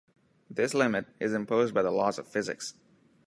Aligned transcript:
This 0.49 0.73
limit 0.73 1.05
is 1.19 1.31
imposed 1.31 1.75
by 1.75 1.83
the 1.83 1.91
laws 1.91 2.17
of 2.17 2.27
physics. 2.27 2.73